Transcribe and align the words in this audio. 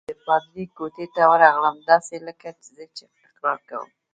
د 0.09 0.11
پادري 0.25 0.65
کوټې 0.77 1.05
ته 1.15 1.21
ورغلم، 1.31 1.75
داسې 1.89 2.15
لکه 2.27 2.47
زه 2.75 2.85
چې 2.95 3.03
اقرار 3.27 3.59
کوم. 3.69 3.89